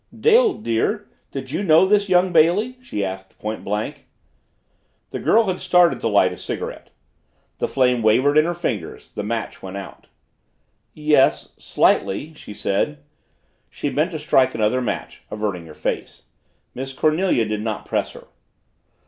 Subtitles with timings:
[0.19, 4.07] "Dale, dear, did you know this young Bailey?" she asked point blank.
[5.11, 6.89] The girl had started to light a cigarette.
[7.59, 10.07] The flame wavered in her fingers, the match went out.
[10.95, 13.03] "Yes slightly," she said.
[13.69, 16.23] She bent to strike another match, averting her face.
[16.73, 18.25] Miss Cornelia did not press her.